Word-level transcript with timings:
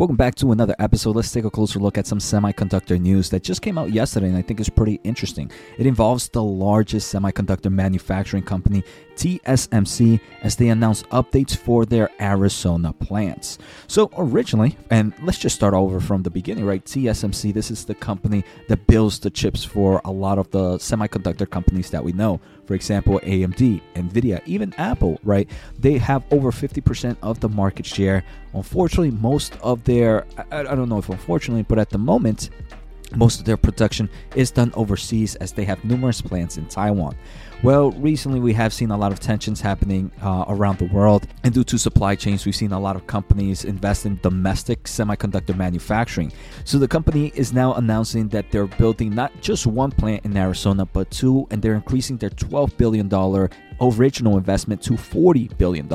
Welcome 0.00 0.16
back 0.16 0.34
to 0.36 0.52
another 0.52 0.74
episode. 0.78 1.14
Let's 1.14 1.30
take 1.30 1.44
a 1.44 1.50
closer 1.50 1.78
look 1.78 1.98
at 1.98 2.06
some 2.06 2.20
semiconductor 2.20 2.98
news 2.98 3.28
that 3.28 3.42
just 3.42 3.60
came 3.60 3.76
out 3.76 3.92
yesterday 3.92 4.28
and 4.28 4.36
I 4.38 4.40
think 4.40 4.58
is 4.58 4.70
pretty 4.70 4.98
interesting. 5.04 5.50
It 5.76 5.84
involves 5.84 6.26
the 6.30 6.42
largest 6.42 7.12
semiconductor 7.12 7.70
manufacturing 7.70 8.44
company, 8.44 8.82
TSMC, 9.16 10.18
as 10.42 10.56
they 10.56 10.68
announce 10.70 11.02
updates 11.12 11.54
for 11.54 11.84
their 11.84 12.08
Arizona 12.18 12.94
plants. 12.94 13.58
So, 13.88 14.10
originally, 14.16 14.78
and 14.88 15.12
let's 15.20 15.36
just 15.36 15.56
start 15.56 15.74
over 15.74 16.00
from 16.00 16.22
the 16.22 16.30
beginning, 16.30 16.64
right? 16.64 16.82
TSMC, 16.82 17.52
this 17.52 17.70
is 17.70 17.84
the 17.84 17.94
company 17.94 18.42
that 18.68 18.86
builds 18.86 19.18
the 19.18 19.28
chips 19.28 19.62
for 19.62 20.00
a 20.06 20.10
lot 20.10 20.38
of 20.38 20.50
the 20.50 20.78
semiconductor 20.78 21.50
companies 21.50 21.90
that 21.90 22.02
we 22.02 22.12
know. 22.12 22.40
For 22.64 22.74
example, 22.74 23.20
AMD, 23.24 23.82
Nvidia, 23.96 24.40
even 24.46 24.72
Apple, 24.78 25.18
right? 25.24 25.50
They 25.78 25.98
have 25.98 26.24
over 26.30 26.52
50% 26.52 27.16
of 27.20 27.40
the 27.40 27.48
market 27.50 27.84
share. 27.84 28.24
Unfortunately, 28.54 29.10
most 29.10 29.56
of 29.60 29.82
their, 29.90 30.26
I, 30.52 30.60
I 30.60 30.74
don't 30.74 30.88
know 30.88 30.98
if 30.98 31.08
unfortunately, 31.08 31.64
but 31.64 31.78
at 31.78 31.90
the 31.90 31.98
moment, 31.98 32.50
most 33.16 33.40
of 33.40 33.44
their 33.44 33.56
production 33.56 34.08
is 34.36 34.52
done 34.52 34.70
overseas 34.74 35.34
as 35.36 35.52
they 35.52 35.64
have 35.64 35.84
numerous 35.84 36.20
plants 36.20 36.58
in 36.58 36.66
Taiwan. 36.66 37.16
Well, 37.62 37.90
recently 37.92 38.40
we 38.40 38.52
have 38.54 38.72
seen 38.72 38.90
a 38.90 38.96
lot 38.96 39.12
of 39.12 39.20
tensions 39.20 39.60
happening 39.60 40.10
uh, 40.22 40.44
around 40.48 40.78
the 40.78 40.86
world, 40.86 41.26
and 41.44 41.52
due 41.52 41.64
to 41.64 41.76
supply 41.76 42.14
chains, 42.14 42.46
we've 42.46 42.56
seen 42.56 42.72
a 42.72 42.80
lot 42.80 42.96
of 42.96 43.06
companies 43.06 43.64
invest 43.64 44.06
in 44.06 44.18
domestic 44.22 44.84
semiconductor 44.84 45.54
manufacturing. 45.56 46.32
So 46.64 46.78
the 46.78 46.88
company 46.88 47.32
is 47.34 47.52
now 47.52 47.74
announcing 47.74 48.28
that 48.28 48.50
they're 48.50 48.66
building 48.66 49.14
not 49.14 49.32
just 49.42 49.66
one 49.66 49.90
plant 49.90 50.24
in 50.24 50.36
Arizona, 50.36 50.86
but 50.86 51.10
two, 51.10 51.46
and 51.50 51.60
they're 51.60 51.74
increasing 51.74 52.16
their 52.16 52.30
$12 52.30 52.76
billion 52.78 53.08
original 53.80 54.36
investment 54.36 54.82
to 54.82 54.92
$40 54.92 55.56
billion. 55.58 55.88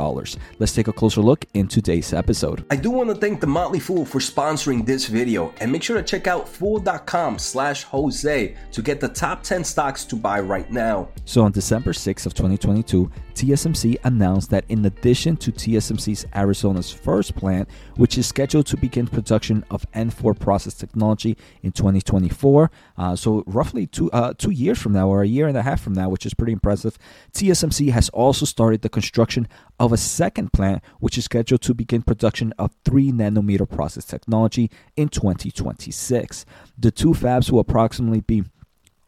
Let's 0.59 0.73
take 0.73 0.87
a 0.87 0.93
closer 0.93 1.21
look 1.21 1.45
in 1.53 1.67
today's 1.67 2.13
episode. 2.13 2.65
I 2.69 2.75
do 2.75 2.91
want 2.91 3.09
to 3.09 3.15
thank 3.15 3.41
The 3.41 3.47
Motley 3.47 3.79
Fool 3.79 4.05
for 4.05 4.19
sponsoring 4.19 4.85
this 4.85 5.07
video 5.07 5.53
and 5.59 5.71
make 5.71 5.83
sure 5.83 5.97
to 5.97 6.03
check 6.03 6.27
out 6.27 6.47
fool.com 6.47 7.39
slash 7.39 7.83
Jose 7.83 8.55
to 8.71 8.81
get 8.81 8.99
the 8.99 9.09
top 9.09 9.43
10 9.43 9.63
stocks 9.63 10.05
to 10.05 10.15
buy 10.15 10.39
right 10.39 10.69
now. 10.71 11.09
So 11.25 11.43
on 11.43 11.51
December 11.51 11.91
6th 11.91 12.25
of 12.25 12.33
2022, 12.33 13.11
TSMC 13.35 13.97
announced 14.05 14.49
that 14.51 14.63
in 14.69 14.85
addition 14.85 15.35
to 15.37 15.51
TSMC's 15.51 16.25
Arizona's 16.33 16.91
first 16.91 17.35
plant, 17.35 17.69
which 17.97 18.17
is 18.17 18.25
scheduled 18.25 18.65
to 18.67 18.77
begin 18.77 19.07
production 19.07 19.63
of 19.69 19.85
N4 19.91 20.39
process 20.39 20.73
technology 20.73 21.37
in 21.61 21.71
2024, 21.73 22.71
uh, 22.97 23.15
so 23.15 23.43
roughly 23.45 23.87
two 23.87 24.09
uh, 24.11 24.33
two 24.37 24.51
years 24.51 24.79
from 24.79 24.93
now 24.93 25.09
or 25.09 25.21
a 25.21 25.27
year 25.27 25.47
and 25.47 25.57
a 25.57 25.61
half 25.61 25.81
from 25.81 25.93
now, 25.93 26.07
which 26.07 26.25
is 26.25 26.33
pretty 26.33 26.53
impressive, 26.53 26.97
TSMC 27.33 27.74
has 27.83 28.09
also 28.09 28.45
started 28.45 28.81
the 28.81 28.89
construction 28.89 29.47
of 29.79 29.91
a 29.91 29.97
second 29.97 30.53
plant, 30.53 30.81
which 30.99 31.17
is 31.17 31.25
scheduled 31.25 31.61
to 31.61 31.73
begin 31.73 32.01
production 32.01 32.53
of 32.57 32.71
3 32.85 33.11
nanometer 33.11 33.69
process 33.69 34.05
technology 34.05 34.71
in 34.95 35.09
2026. 35.09 36.45
The 36.77 36.91
two 36.91 37.13
fabs 37.13 37.51
will 37.51 37.59
approximately 37.59 38.21
be 38.21 38.43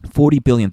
$40 0.03 0.43
billion, 0.43 0.71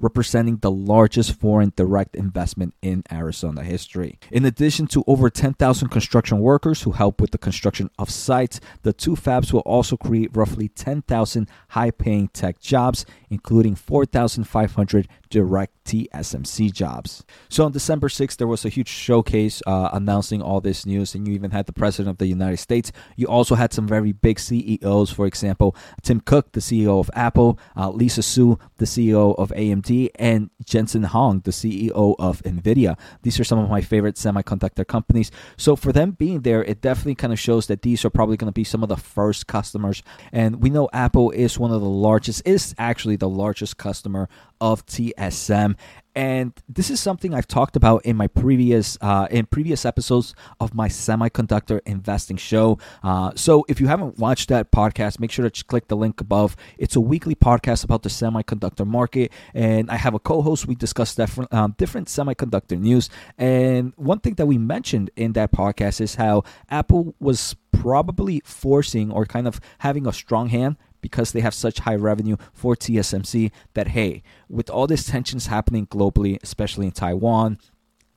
representing 0.00 0.56
the 0.58 0.70
largest 0.70 1.38
foreign 1.38 1.72
direct 1.76 2.16
investment 2.16 2.74
in 2.82 3.02
Arizona 3.12 3.62
history. 3.62 4.18
In 4.30 4.44
addition 4.44 4.86
to 4.88 5.04
over 5.06 5.28
10,000 5.30 5.88
construction 5.88 6.38
workers 6.38 6.82
who 6.82 6.92
help 6.92 7.20
with 7.20 7.30
the 7.30 7.38
construction 7.38 7.90
of 7.98 8.10
sites, 8.10 8.60
the 8.82 8.92
two 8.92 9.16
fabs 9.16 9.52
will 9.52 9.60
also 9.60 9.96
create 9.96 10.34
roughly 10.34 10.68
10,000 10.68 11.48
high 11.68 11.90
paying 11.90 12.28
tech 12.28 12.58
jobs, 12.58 13.04
including 13.30 13.74
4,500 13.74 15.08
direct 15.28 15.83
TSMC 15.84 16.72
jobs. 16.72 17.24
So 17.48 17.64
on 17.64 17.72
December 17.72 18.08
6th, 18.08 18.36
there 18.36 18.46
was 18.46 18.64
a 18.64 18.68
huge 18.68 18.88
showcase 18.88 19.62
uh, 19.66 19.90
announcing 19.92 20.42
all 20.42 20.60
this 20.60 20.86
news, 20.86 21.14
and 21.14 21.26
you 21.26 21.34
even 21.34 21.50
had 21.50 21.66
the 21.66 21.72
President 21.72 22.10
of 22.10 22.18
the 22.18 22.26
United 22.26 22.58
States. 22.58 22.92
You 23.16 23.26
also 23.26 23.54
had 23.54 23.72
some 23.72 23.86
very 23.86 24.12
big 24.12 24.38
CEOs, 24.38 25.10
for 25.10 25.26
example, 25.26 25.76
Tim 26.02 26.20
Cook, 26.20 26.52
the 26.52 26.60
CEO 26.60 26.98
of 27.00 27.10
Apple, 27.14 27.58
uh, 27.76 27.90
Lisa 27.90 28.22
Su, 28.22 28.58
the 28.78 28.86
CEO 28.86 29.34
of 29.36 29.50
AMD, 29.50 30.10
and 30.16 30.50
Jensen 30.64 31.04
Huang, 31.04 31.40
the 31.40 31.50
CEO 31.50 32.16
of 32.18 32.42
NVIDIA. 32.42 32.98
These 33.22 33.38
are 33.38 33.44
some 33.44 33.58
of 33.58 33.68
my 33.68 33.80
favorite 33.80 34.16
semiconductor 34.16 34.86
companies. 34.86 35.30
So 35.56 35.76
for 35.76 35.92
them 35.92 36.12
being 36.12 36.40
there, 36.42 36.64
it 36.64 36.80
definitely 36.80 37.14
kind 37.14 37.32
of 37.32 37.38
shows 37.38 37.66
that 37.66 37.82
these 37.82 38.04
are 38.04 38.10
probably 38.10 38.36
going 38.36 38.48
to 38.48 38.52
be 38.52 38.64
some 38.64 38.82
of 38.82 38.88
the 38.88 38.96
first 38.96 39.46
customers. 39.46 40.02
And 40.32 40.62
we 40.62 40.70
know 40.70 40.88
Apple 40.92 41.30
is 41.30 41.58
one 41.58 41.72
of 41.72 41.80
the 41.80 41.88
largest, 41.88 42.42
is 42.46 42.74
actually 42.78 43.16
the 43.16 43.28
largest 43.28 43.76
customer 43.76 44.28
of 44.64 44.86
TSM. 44.86 45.76
And 46.16 46.54
this 46.68 46.90
is 46.90 47.00
something 47.00 47.34
I've 47.34 47.46
talked 47.46 47.76
about 47.76 48.06
in 48.06 48.16
my 48.16 48.28
previous 48.28 48.96
uh, 49.02 49.26
in 49.30 49.44
previous 49.46 49.84
episodes 49.84 50.34
of 50.58 50.72
my 50.72 50.88
semiconductor 50.88 51.80
investing 51.84 52.38
show. 52.38 52.78
Uh, 53.02 53.32
so 53.34 53.66
if 53.68 53.78
you 53.78 53.88
haven't 53.88 54.18
watched 54.18 54.48
that 54.48 54.70
podcast, 54.70 55.20
make 55.20 55.32
sure 55.32 55.50
to 55.50 55.64
click 55.64 55.88
the 55.88 55.96
link 55.96 56.20
above. 56.20 56.56
It's 56.78 56.96
a 56.96 57.00
weekly 57.00 57.34
podcast 57.34 57.84
about 57.84 58.04
the 58.04 58.08
semiconductor 58.08 58.86
market, 58.86 59.32
and 59.52 59.90
I 59.90 59.96
have 59.96 60.14
a 60.14 60.20
co-host. 60.20 60.66
We 60.66 60.76
discuss 60.76 61.14
different 61.14 61.52
um, 61.52 61.74
different 61.76 62.08
semiconductor 62.08 62.78
news. 62.78 63.10
And 63.36 63.92
one 63.96 64.20
thing 64.20 64.34
that 64.34 64.46
we 64.46 64.56
mentioned 64.56 65.10
in 65.16 65.34
that 65.34 65.52
podcast 65.52 66.00
is 66.00 66.14
how 66.14 66.44
Apple 66.70 67.14
was 67.18 67.56
probably 67.72 68.40
forcing 68.44 69.10
or 69.10 69.26
kind 69.26 69.46
of 69.46 69.60
having 69.78 70.06
a 70.06 70.12
strong 70.12 70.48
hand 70.48 70.76
because 71.04 71.32
they 71.32 71.42
have 71.42 71.52
such 71.52 71.80
high 71.80 71.94
revenue 71.94 72.34
for 72.54 72.74
TSMC 72.74 73.52
that 73.74 73.88
hey, 73.88 74.22
with 74.48 74.70
all 74.70 74.86
these 74.86 75.04
tensions 75.04 75.48
happening 75.48 75.86
globally, 75.86 76.42
especially 76.42 76.86
in 76.86 76.92
Taiwan, 76.92 77.58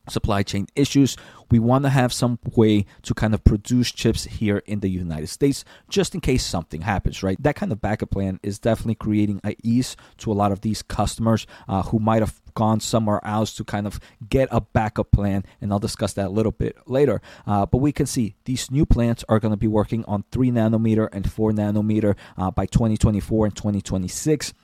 supply 0.08 0.42
chain 0.42 0.66
issues. 0.74 1.14
We 1.50 1.58
want 1.58 1.84
to 1.84 1.90
have 1.90 2.14
some 2.14 2.38
way 2.56 2.86
to 3.02 3.12
kind 3.12 3.34
of 3.34 3.44
produce 3.44 3.92
chips 3.92 4.24
here 4.24 4.62
in 4.64 4.80
the 4.80 4.88
United 4.88 5.26
States 5.26 5.66
just 5.90 6.14
in 6.14 6.22
case 6.22 6.46
something 6.46 6.80
happens, 6.80 7.22
right? 7.22 7.36
That 7.42 7.56
kind 7.56 7.72
of 7.72 7.82
backup 7.82 8.10
plan 8.10 8.40
is 8.42 8.58
definitely 8.58 8.94
creating 8.94 9.42
a 9.44 9.54
ease 9.62 9.94
to 10.18 10.32
a 10.32 10.34
lot 10.34 10.50
of 10.50 10.62
these 10.62 10.80
customers 10.80 11.46
uh, 11.68 11.82
who 11.82 11.98
might 11.98 12.22
have 12.22 12.40
gone 12.58 12.80
somewhere 12.80 13.24
else 13.24 13.54
to 13.54 13.62
kind 13.62 13.86
of 13.86 14.00
get 14.28 14.48
a 14.50 14.60
backup 14.60 15.12
plan. 15.12 15.44
And 15.60 15.70
I'll 15.70 15.78
discuss 15.78 16.14
that 16.14 16.26
a 16.26 16.30
little 16.30 16.50
bit 16.50 16.76
later. 16.86 17.22
Uh, 17.46 17.66
but 17.66 17.78
we 17.78 17.92
can 17.92 18.04
see 18.04 18.34
these 18.46 18.68
new 18.68 18.84
plants 18.84 19.24
are 19.28 19.38
going 19.38 19.52
to 19.52 19.56
be 19.56 19.68
working 19.68 20.04
on 20.06 20.24
3 20.32 20.50
nanometer 20.50 21.08
and 21.12 21.30
4 21.30 21.52
nanometer 21.52 22.16
uh, 22.36 22.50
by 22.50 22.66
2024 22.66 23.46
and 23.46 23.54
2026. 23.54 24.54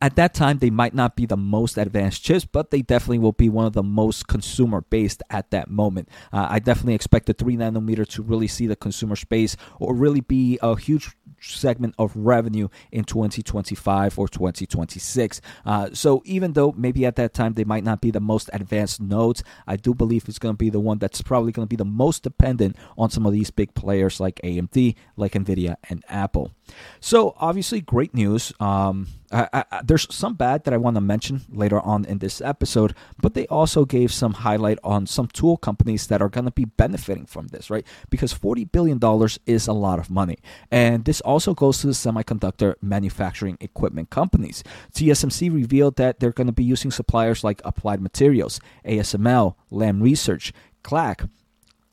At 0.00 0.16
that 0.16 0.34
time, 0.34 0.58
they 0.58 0.70
might 0.70 0.94
not 0.94 1.16
be 1.16 1.26
the 1.26 1.36
most 1.36 1.78
advanced 1.78 2.22
chips, 2.22 2.44
but 2.44 2.70
they 2.70 2.82
definitely 2.82 3.18
will 3.18 3.32
be 3.32 3.48
one 3.48 3.66
of 3.66 3.72
the 3.72 3.82
most 3.82 4.26
consumer 4.28 4.80
based 4.80 5.22
at 5.30 5.50
that 5.50 5.70
moment. 5.70 6.08
Uh, 6.32 6.46
I 6.50 6.58
definitely 6.58 6.94
expect 6.94 7.26
the 7.26 7.34
3 7.34 7.56
nanometer 7.56 8.06
to 8.08 8.22
really 8.22 8.48
see 8.48 8.66
the 8.66 8.76
consumer 8.76 9.16
space 9.16 9.56
or 9.78 9.94
really 9.94 10.20
be 10.20 10.58
a 10.62 10.76
huge 10.78 11.16
segment 11.40 11.94
of 11.98 12.14
revenue 12.14 12.68
in 12.92 13.04
2025 13.04 14.18
or 14.18 14.28
2026. 14.28 15.40
Uh, 15.64 15.90
so 15.92 16.22
even 16.24 16.52
though 16.52 16.72
maybe 16.76 17.06
at 17.06 17.16
that 17.16 17.34
time 17.34 17.54
they 17.54 17.64
might 17.64 17.84
not 17.84 18.00
be 18.00 18.10
the 18.10 18.20
most 18.20 18.50
advanced 18.52 19.00
nodes, 19.00 19.42
I 19.66 19.76
do 19.76 19.94
believe 19.94 20.28
it's 20.28 20.38
going 20.38 20.54
to 20.54 20.58
be 20.58 20.70
the 20.70 20.80
one 20.80 20.98
that's 20.98 21.22
probably 21.22 21.52
going 21.52 21.66
to 21.66 21.70
be 21.70 21.76
the 21.76 21.84
most 21.84 22.22
dependent 22.22 22.76
on 22.96 23.10
some 23.10 23.26
of 23.26 23.32
these 23.32 23.50
big 23.50 23.74
players 23.74 24.20
like 24.20 24.40
AMD, 24.42 24.94
like 25.16 25.32
Nvidia, 25.32 25.76
and 25.88 26.04
Apple. 26.08 26.52
So 27.00 27.34
obviously, 27.38 27.80
great 27.80 28.14
news. 28.14 28.52
Um, 28.60 29.08
I, 29.32 29.64
I, 29.70 29.80
there's 29.84 30.12
some 30.12 30.34
bad 30.34 30.64
that 30.64 30.74
I 30.74 30.76
want 30.76 30.96
to 30.96 31.00
mention 31.00 31.42
later 31.50 31.80
on 31.80 32.04
in 32.04 32.18
this 32.18 32.40
episode, 32.40 32.94
but 33.20 33.34
they 33.34 33.46
also 33.46 33.84
gave 33.84 34.12
some 34.12 34.32
highlight 34.32 34.78
on 34.82 35.06
some 35.06 35.28
tool 35.28 35.56
companies 35.56 36.08
that 36.08 36.20
are 36.20 36.28
going 36.28 36.46
to 36.46 36.50
be 36.50 36.64
benefiting 36.64 37.26
from 37.26 37.48
this, 37.48 37.70
right? 37.70 37.86
Because 38.10 38.34
$40 38.34 38.70
billion 38.72 38.98
is 39.46 39.68
a 39.68 39.72
lot 39.72 39.98
of 39.98 40.10
money. 40.10 40.38
And 40.70 41.04
this 41.04 41.20
also 41.20 41.54
goes 41.54 41.78
to 41.78 41.86
the 41.86 41.92
semiconductor 41.92 42.74
manufacturing 42.82 43.56
equipment 43.60 44.10
companies. 44.10 44.64
TSMC 44.92 45.52
revealed 45.54 45.96
that 45.96 46.18
they're 46.18 46.32
going 46.32 46.48
to 46.48 46.52
be 46.52 46.64
using 46.64 46.90
suppliers 46.90 47.44
like 47.44 47.62
Applied 47.64 48.00
Materials, 48.00 48.60
ASML, 48.84 49.54
Lam 49.70 50.02
Research, 50.02 50.52
KLAC, 50.82 51.28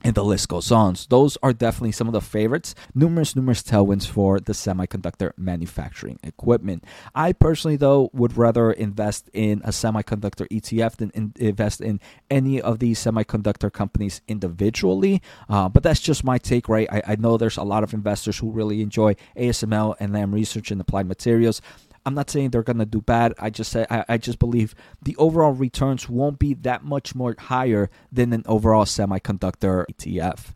and 0.04 0.14
the 0.16 0.24
list 0.24 0.48
goes 0.48 0.72
on. 0.72 0.96
So 0.96 1.08
those 1.10 1.38
are 1.42 1.54
definitely 1.54 1.92
some 1.92 2.08
of 2.08 2.14
the 2.14 2.22
favorites. 2.22 2.76
Numerous, 2.94 3.36
numerous 3.36 3.64
tailwinds 3.64 4.08
for 4.08 4.40
the 4.40 4.54
semiconductor 4.54 5.32
manufacturing 5.38 6.20
equipment. 6.24 6.84
I 7.16 7.34
personally, 7.34 7.78
though, 7.78 8.12
would 8.14 8.38
rather 8.38 8.72
invest 8.72 9.30
in 9.34 9.62
a 9.64 9.70
semiconductor 9.70 10.48
ETF 10.50 10.98
than 10.98 11.10
in, 11.12 11.34
invest 11.38 11.82
in 11.82 12.00
any 12.30 12.62
of 12.62 12.80
these 12.80 13.00
semiconductor 13.00 13.74
companies 13.74 14.22
individually. 14.28 15.22
Uh, 15.50 15.68
but 15.68 15.82
that's 15.82 16.00
just 16.00 16.24
my 16.24 16.38
take, 16.38 16.70
right? 16.70 16.88
I, 16.92 17.02
I 17.08 17.16
know 17.16 17.38
there's 17.38 17.58
a 17.58 17.64
lot 17.64 17.84
of 17.84 17.94
investors 17.94 18.38
who 18.38 18.52
really 18.52 18.82
enjoy 18.82 19.16
ASML 19.36 19.96
and 20.00 20.14
Lam 20.14 20.34
Research 20.34 20.70
and 20.70 20.80
Applied 20.80 21.08
Materials. 21.08 21.62
I'm 22.08 22.14
not 22.14 22.30
saying 22.30 22.52
they're 22.52 22.64
gonna 22.64 22.86
do 22.86 23.02
bad. 23.02 23.34
I 23.38 23.50
just 23.50 23.70
say 23.70 23.86
I, 23.90 24.06
I, 24.08 24.18
just 24.18 24.40
believe 24.40 24.74
the 25.02 25.18
overall 25.18 25.52
returns 25.52 26.08
won't 26.08 26.40
be 26.40 26.54
that 26.54 26.86
much 26.86 27.14
more 27.14 27.36
higher 27.38 27.90
than 28.14 28.32
an 28.32 28.44
overall 28.46 28.86
semiconductor 28.86 29.86
ETF. 29.92 30.54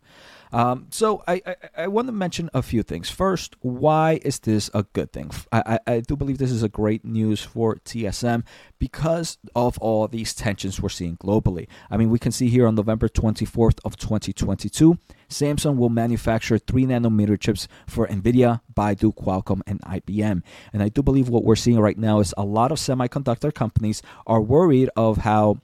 Um, 0.52 0.86
so 0.90 1.22
I, 1.26 1.40
I, 1.46 1.56
I 1.78 1.86
want 1.88 2.08
to 2.08 2.12
mention 2.12 2.50
a 2.52 2.62
few 2.62 2.82
things. 2.82 3.10
First, 3.10 3.56
why 3.60 4.20
is 4.24 4.40
this 4.40 4.70
a 4.74 4.82
good 4.82 5.12
thing? 5.12 5.30
I, 5.50 5.78
I, 5.86 5.92
I 5.94 6.00
do 6.00 6.16
believe 6.16 6.38
this 6.38 6.50
is 6.50 6.62
a 6.62 6.68
great 6.68 7.04
news 7.04 7.42
for 7.42 7.76
TSM 7.76 8.44
because 8.78 9.38
of 9.54 9.78
all 9.78 10.08
these 10.08 10.34
tensions 10.34 10.80
we're 10.80 10.88
seeing 10.88 11.16
globally. 11.16 11.68
I 11.90 11.96
mean, 11.96 12.10
we 12.10 12.18
can 12.18 12.32
see 12.32 12.48
here 12.48 12.66
on 12.66 12.74
November 12.74 13.08
24th 13.08 13.78
of 13.84 13.96
2022, 13.96 14.98
Samsung 15.28 15.76
will 15.76 15.88
manufacture 15.88 16.58
3 16.58 16.86
nanometer 16.86 17.40
chips 17.40 17.66
for 17.86 18.06
Nvidia, 18.06 18.60
Baidu, 18.74 19.14
Qualcomm, 19.14 19.62
and 19.66 19.80
IBM. 19.82 20.42
And 20.72 20.82
I 20.82 20.88
do 20.88 21.02
believe 21.02 21.28
what 21.28 21.44
we're 21.44 21.56
seeing 21.56 21.80
right 21.80 21.98
now 21.98 22.20
is 22.20 22.34
a 22.36 22.44
lot 22.44 22.70
of 22.70 22.78
semiconductor 22.78 23.52
companies 23.54 24.02
are 24.26 24.40
worried 24.42 24.90
of 24.96 25.18
how 25.18 25.58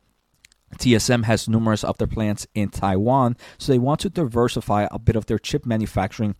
TSM 0.76 1.24
has 1.24 1.48
numerous 1.48 1.82
of 1.82 1.98
their 1.98 2.06
plants 2.06 2.46
in 2.54 2.68
Taiwan, 2.68 3.36
so 3.58 3.72
they 3.72 3.78
want 3.78 4.00
to 4.00 4.10
diversify 4.10 4.86
a 4.90 4.98
bit 4.98 5.16
of 5.16 5.26
their 5.26 5.38
chip 5.38 5.66
manufacturing 5.66 6.34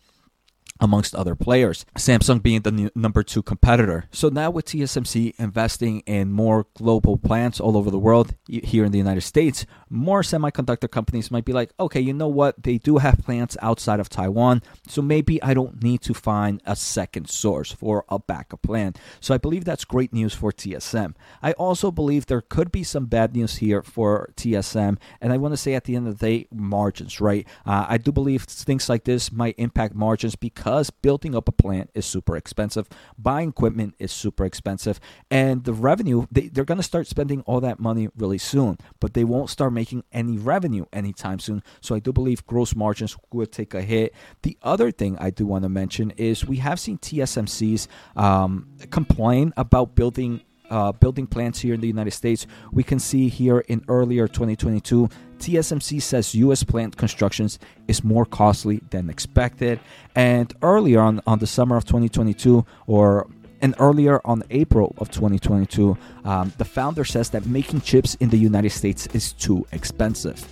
amongst 0.81 1.15
other 1.15 1.35
players, 1.35 1.85
Samsung 1.97 2.43
being 2.43 2.63
the 2.63 2.71
n- 2.71 2.91
number 2.95 3.23
two 3.23 3.43
competitor. 3.43 4.05
So 4.11 4.29
now 4.29 4.51
with 4.51 4.67
TSMC 4.67 5.35
investing 5.39 6.01
in 6.01 6.33
more 6.33 6.67
global 6.75 7.17
plants 7.17 7.61
all 7.61 7.77
over 7.77 7.91
the 7.91 7.99
world, 7.99 8.35
here 8.49 8.85
in 8.85 8.93
the 8.93 8.99
United 8.99 9.23
States, 9.23 9.67
more 9.91 10.23
semiconductor 10.23 10.91
companies 10.91 11.31
might 11.31 11.45
be 11.45 11.53
like, 11.53 11.73
okay, 11.81 12.01
you 12.01 12.13
know 12.13 12.29
what? 12.29 12.63
They 12.63 12.79
do 12.79 12.99
have 12.99 13.19
plants 13.19 13.57
outside 13.61 14.01
of 14.01 14.09
Taiwan, 14.09 14.63
so 14.87 15.03
maybe 15.03 15.43
I 15.43 15.55
don't 15.55 15.83
need 15.83 16.03
to 16.03 16.15
find 16.15 16.63
a 16.65 16.77
second 16.77 17.29
source 17.29 17.73
for 17.73 18.05
a 18.09 18.19
backup 18.19 18.63
plan. 18.63 18.95
So 19.21 19.35
I 19.35 19.39
believe 19.39 19.65
that's 19.65 19.85
great 19.85 20.13
news 20.13 20.35
for 20.35 20.53
TSM. 20.53 21.15
I 21.43 21.53
also 21.53 21.91
believe 21.91 22.27
there 22.27 22.41
could 22.41 22.71
be 22.71 22.85
some 22.85 23.07
bad 23.07 23.35
news 23.35 23.57
here 23.57 23.83
for 23.83 24.31
TSM, 24.37 24.99
and 25.21 25.33
I 25.33 25.37
want 25.39 25.53
to 25.53 25.57
say 25.57 25.75
at 25.75 25.85
the 25.85 25.97
end 25.97 26.07
of 26.07 26.19
the 26.19 26.27
day, 26.27 26.47
margins, 26.53 27.21
right? 27.21 27.47
Uh, 27.67 27.87
I 27.89 27.99
do 27.99 28.13
believe 28.13 28.43
things 28.45 28.89
like 28.89 29.05
this 29.05 29.33
might 29.33 29.55
impact 29.59 29.95
margins 29.95 30.37
because 30.37 30.68
because 30.69 30.91
building 30.91 31.35
up 31.35 31.49
a 31.49 31.53
plant 31.53 31.89
is 31.95 32.05
super 32.05 32.37
expensive, 32.37 32.87
buying 33.17 33.49
equipment 33.49 33.95
is 33.99 34.13
super 34.13 34.45
expensive, 34.45 35.01
and 35.31 35.65
the 35.65 35.73
revenue, 35.73 36.27
they, 36.31 36.49
they're 36.49 36.67
going 36.67 36.77
to 36.77 36.83
start 36.83 37.07
spending 37.07 37.41
all 37.47 37.59
that 37.63 37.81
money 37.81 38.11
really 38.19 38.37
soon, 38.37 38.77
but 39.01 39.15
they 39.15 39.25
won't 39.25 39.49
start 39.49 39.73
making 39.73 40.05
any 40.13 40.37
revenue 40.37 40.85
anytime 40.93 41.39
soon. 41.39 41.63
So 41.81 41.95
I 41.95 42.01
do 42.01 42.13
believe 42.13 42.47
gross 42.47 42.75
margins 42.77 43.17
would 43.33 43.51
take 43.51 43.73
a 43.73 43.81
hit. 43.81 44.13
The 44.43 44.59
other 44.63 44.91
thing 44.91 45.17
I 45.19 45.31
do 45.31 45.47
want 45.47 45.63
to 45.63 45.71
mention 45.71 46.11
is 46.19 46.45
we 46.45 46.59
have 46.59 46.79
seen 46.79 46.99
TSMCs 46.99 47.87
um, 48.15 48.69
complain 48.91 49.55
about 49.57 49.95
building 49.95 50.43
uh, 50.71 50.93
building 50.93 51.27
plants 51.27 51.61
here 51.61 51.73
in 51.73 51.81
the 51.81 51.87
United 51.87 52.11
States. 52.11 52.47
We 52.73 52.83
can 52.83 52.99
see 52.99 53.29
here 53.29 53.61
in 53.61 53.83
earlier 53.89 54.29
2022, 54.29 55.09
TSMC 55.39 56.03
says 56.03 56.35
U.S. 56.35 56.63
plant 56.63 56.97
constructions 56.97 57.59
is 57.87 58.05
more 58.05 58.25
costly 58.25 58.81
than 58.91 59.09
expected. 59.09 59.81
And 60.15 60.53
earlier 60.63 61.01
on, 61.01 61.21
on 61.27 61.39
the 61.39 61.47
summer 61.47 61.77
of 61.77 61.85
2022, 61.85 62.65
or 62.87 63.27
and 63.61 63.75
earlier 63.79 64.21
on 64.25 64.43
April 64.51 64.95
of 64.99 65.11
2022, 65.11 65.97
um, 66.25 66.53
the 66.59 66.65
founder 66.65 67.05
says 67.05 67.31
that 67.31 67.47
making 67.47 67.81
chips 67.81 68.15
in 68.17 68.29
the 68.29 68.37
United 68.37 68.71
States 68.71 69.07
is 69.09 69.33
too 69.33 69.67
expensive. 69.73 70.47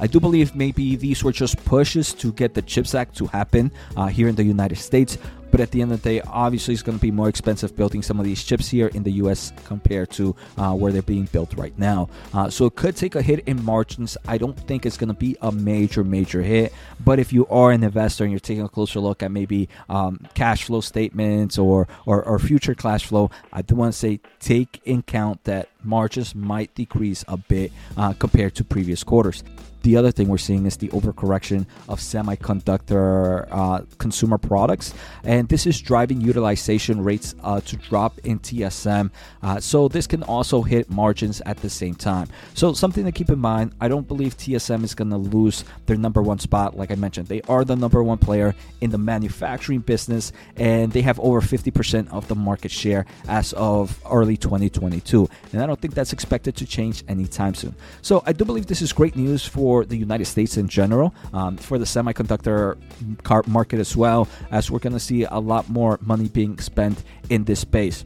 I 0.00 0.06
do 0.06 0.20
believe 0.20 0.54
maybe 0.54 0.96
these 0.96 1.24
were 1.24 1.32
just 1.32 1.62
pushes 1.64 2.12
to 2.14 2.32
get 2.32 2.54
the 2.54 2.62
CHIPS 2.62 2.94
Act 2.94 3.16
to 3.16 3.26
happen 3.26 3.70
uh, 3.96 4.06
here 4.06 4.28
in 4.28 4.34
the 4.34 4.44
United 4.44 4.76
States. 4.76 5.18
But 5.56 5.62
at 5.62 5.70
the 5.70 5.80
end 5.80 5.90
of 5.90 6.02
the 6.02 6.10
day, 6.10 6.20
obviously, 6.20 6.74
it's 6.74 6.82
going 6.82 6.98
to 6.98 7.02
be 7.02 7.10
more 7.10 7.30
expensive 7.30 7.74
building 7.74 8.02
some 8.02 8.20
of 8.20 8.26
these 8.26 8.44
chips 8.44 8.68
here 8.68 8.88
in 8.88 9.04
the 9.04 9.12
US 9.12 9.54
compared 9.64 10.10
to 10.10 10.36
uh, 10.58 10.74
where 10.74 10.92
they're 10.92 11.00
being 11.00 11.24
built 11.32 11.54
right 11.54 11.72
now. 11.78 12.10
Uh, 12.34 12.50
so 12.50 12.66
it 12.66 12.76
could 12.76 12.94
take 12.94 13.14
a 13.14 13.22
hit 13.22 13.40
in 13.46 13.64
margins. 13.64 14.18
I 14.28 14.36
don't 14.36 14.54
think 14.54 14.84
it's 14.84 14.98
going 14.98 15.08
to 15.08 15.14
be 15.14 15.34
a 15.40 15.50
major, 15.50 16.04
major 16.04 16.42
hit. 16.42 16.74
But 17.02 17.18
if 17.18 17.32
you 17.32 17.46
are 17.46 17.70
an 17.70 17.84
investor 17.84 18.24
and 18.24 18.30
you're 18.30 18.38
taking 18.38 18.64
a 18.64 18.68
closer 18.68 19.00
look 19.00 19.22
at 19.22 19.30
maybe 19.30 19.70
um, 19.88 20.26
cash 20.34 20.64
flow 20.64 20.82
statements 20.82 21.56
or, 21.56 21.88
or, 22.04 22.22
or 22.22 22.38
future 22.38 22.74
cash 22.74 23.06
flow, 23.06 23.30
I 23.50 23.62
do 23.62 23.76
want 23.76 23.94
to 23.94 23.98
say 23.98 24.20
take 24.40 24.82
in 24.84 25.04
count 25.04 25.44
that 25.44 25.70
margins 25.86 26.34
might 26.34 26.74
decrease 26.74 27.24
a 27.28 27.36
bit 27.36 27.72
uh, 27.96 28.12
compared 28.14 28.54
to 28.56 28.64
previous 28.64 29.04
quarters. 29.04 29.42
The 29.86 29.96
other 29.96 30.10
thing 30.10 30.26
we're 30.26 30.38
seeing 30.38 30.66
is 30.66 30.76
the 30.76 30.88
overcorrection 30.88 31.64
of 31.88 32.00
semiconductor 32.00 33.46
uh, 33.52 33.82
consumer 33.98 34.36
products, 34.36 34.92
and 35.22 35.48
this 35.48 35.64
is 35.64 35.80
driving 35.80 36.20
utilization 36.20 37.04
rates 37.04 37.36
uh, 37.44 37.60
to 37.60 37.76
drop 37.76 38.18
in 38.24 38.40
TSM. 38.40 39.12
Uh, 39.44 39.60
so 39.60 39.86
this 39.86 40.08
can 40.08 40.24
also 40.24 40.62
hit 40.62 40.90
margins 40.90 41.40
at 41.46 41.58
the 41.58 41.70
same 41.70 41.94
time. 41.94 42.26
So 42.54 42.72
something 42.72 43.04
to 43.04 43.12
keep 43.12 43.30
in 43.30 43.38
mind. 43.38 43.76
I 43.80 43.86
don't 43.86 44.08
believe 44.08 44.36
TSM 44.36 44.82
is 44.82 44.92
going 44.92 45.10
to 45.10 45.18
lose 45.18 45.62
their 45.86 45.96
number 45.96 46.20
one 46.20 46.40
spot. 46.40 46.76
Like 46.76 46.90
I 46.90 46.96
mentioned, 46.96 47.28
they 47.28 47.42
are 47.42 47.64
the 47.64 47.76
number 47.76 48.02
one 48.02 48.18
player 48.18 48.56
in 48.80 48.90
the 48.90 48.98
manufacturing 48.98 49.80
business, 49.80 50.32
and 50.56 50.90
they 50.90 51.02
have 51.02 51.20
over 51.20 51.40
50% 51.40 52.10
of 52.10 52.26
the 52.26 52.34
market 52.34 52.72
share 52.72 53.06
as 53.28 53.52
of 53.52 54.00
early 54.10 54.36
2022. 54.36 55.28
And 55.52 55.62
I 55.62 55.66
don't 55.66 55.75
think 55.76 55.94
that's 55.94 56.12
expected 56.12 56.56
to 56.56 56.66
change 56.66 57.04
anytime 57.08 57.54
soon. 57.54 57.74
So 58.02 58.22
I 58.26 58.32
do 58.32 58.44
believe 58.44 58.66
this 58.66 58.82
is 58.82 58.92
great 58.92 59.14
news 59.14 59.46
for 59.46 59.66
for 59.66 59.84
the 59.84 59.96
United 59.96 60.26
States 60.26 60.56
in 60.56 60.68
general, 60.68 61.12
um, 61.32 61.56
for 61.56 61.76
the 61.76 61.84
semiconductor 61.84 62.76
car 63.24 63.42
market 63.46 63.78
as 63.80 63.96
well, 63.96 64.28
as 64.50 64.70
we're 64.70 64.84
going 64.86 64.92
to 64.92 65.06
see 65.10 65.24
a 65.24 65.40
lot 65.52 65.68
more 65.68 65.98
money 66.02 66.28
being 66.28 66.56
spent 66.58 66.96
in 67.34 67.44
this 67.44 67.60
space. 67.60 68.04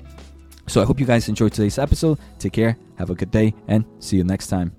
So 0.67 0.81
I 0.81 0.85
hope 0.85 0.99
you 1.01 1.07
guys 1.07 1.29
enjoyed 1.29 1.53
today's 1.53 1.79
episode. 1.79 2.19
Take 2.39 2.55
care, 2.55 2.77
have 2.97 3.11
a 3.11 3.15
good 3.15 3.31
day, 3.31 3.49
and 3.69 3.85
see 3.99 4.17
you 4.17 4.25
next 4.25 4.47
time. 4.47 4.69